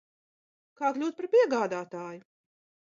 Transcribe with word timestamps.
Kā 0.81 0.91
kļūt 0.97 1.21
par 1.21 1.31
piegādātāju? 1.37 2.29